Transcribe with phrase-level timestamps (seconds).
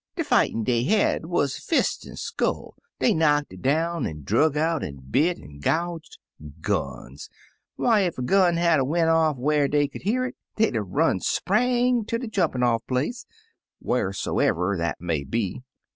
[0.15, 4.95] "De fightin' dey had wuz fist an' skull; dey knocked down an' drug out, an'
[5.11, 6.17] bit an' gouged.
[6.59, 7.29] Guns!
[7.75, 10.83] why, ef a gun had 'a' went off whar dey could hear it, dey'd er
[10.83, 13.27] run spang ter de Jumpin' Off Place,
[13.79, 15.61] wharsomever dat may be.